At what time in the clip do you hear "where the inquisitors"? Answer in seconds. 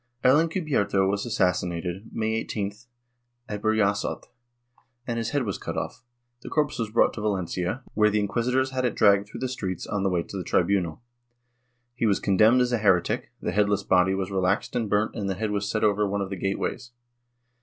7.93-8.71